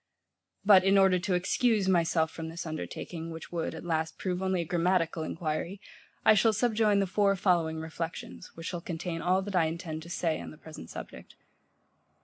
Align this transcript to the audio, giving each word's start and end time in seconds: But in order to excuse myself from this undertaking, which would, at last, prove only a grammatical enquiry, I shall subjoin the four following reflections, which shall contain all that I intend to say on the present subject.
But 0.65 0.83
in 0.83 0.97
order 0.97 1.19
to 1.19 1.35
excuse 1.35 1.87
myself 1.87 2.31
from 2.31 2.49
this 2.49 2.65
undertaking, 2.65 3.29
which 3.29 3.51
would, 3.51 3.75
at 3.75 3.85
last, 3.85 4.17
prove 4.17 4.41
only 4.41 4.61
a 4.61 4.65
grammatical 4.65 5.21
enquiry, 5.21 5.79
I 6.25 6.33
shall 6.33 6.53
subjoin 6.53 6.97
the 6.99 7.05
four 7.05 7.35
following 7.35 7.77
reflections, 7.79 8.49
which 8.55 8.65
shall 8.65 8.81
contain 8.81 9.21
all 9.21 9.43
that 9.43 9.55
I 9.55 9.65
intend 9.65 10.01
to 10.01 10.09
say 10.09 10.41
on 10.41 10.49
the 10.49 10.57
present 10.57 10.89
subject. 10.89 11.35